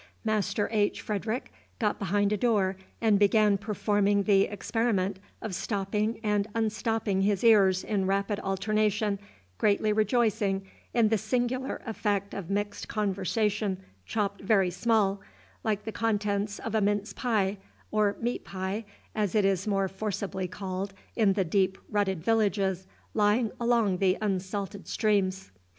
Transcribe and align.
Master 0.25 0.67
H. 0.71 0.99
Frederic 0.99 1.53
got 1.77 1.99
behind 1.99 2.33
a 2.33 2.35
door 2.37 2.75
and 3.01 3.19
began 3.19 3.55
performing 3.59 4.23
the 4.23 4.45
experiment 4.45 5.19
of 5.43 5.53
stopping 5.53 6.19
and 6.23 6.47
unstopping 6.55 7.21
his 7.21 7.43
ears 7.43 7.83
in 7.83 8.07
rapid 8.07 8.39
alternation, 8.39 9.19
greatly 9.59 9.93
rejoicing 9.93 10.65
in 10.91 11.09
the 11.09 11.19
singular 11.19 11.83
effect 11.85 12.33
of 12.33 12.49
mixed 12.49 12.87
conversation 12.87 13.79
chopped 14.03 14.41
very 14.41 14.71
small, 14.71 15.21
like 15.63 15.83
the 15.83 15.91
contents 15.91 16.57
of 16.57 16.73
a 16.73 16.81
mince 16.81 17.13
pie, 17.13 17.59
or 17.91 18.17
meat 18.19 18.43
pie, 18.43 18.83
as 19.13 19.35
it 19.35 19.45
is 19.45 19.67
more 19.67 19.87
forcibly 19.87 20.47
called 20.47 20.95
in 21.15 21.33
the 21.33 21.45
deep 21.45 21.77
rutted 21.89 22.23
villages 22.23 22.87
lying 23.13 23.51
along 23.59 23.99
the 23.99 24.17
unsalted 24.19 24.87
streams. 24.87 25.51